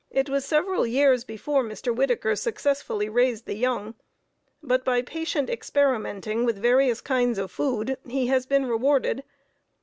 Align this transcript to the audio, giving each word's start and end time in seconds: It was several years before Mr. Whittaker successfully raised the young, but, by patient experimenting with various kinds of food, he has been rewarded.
It 0.09 0.29
was 0.29 0.45
several 0.45 0.87
years 0.87 1.23
before 1.23 1.63
Mr. 1.63 1.95
Whittaker 1.95 2.35
successfully 2.35 3.07
raised 3.07 3.45
the 3.45 3.53
young, 3.53 3.93
but, 4.63 4.83
by 4.83 5.03
patient 5.03 5.47
experimenting 5.47 6.43
with 6.43 6.57
various 6.57 7.01
kinds 7.01 7.37
of 7.37 7.51
food, 7.51 7.95
he 8.07 8.25
has 8.25 8.47
been 8.47 8.65
rewarded. 8.65 9.23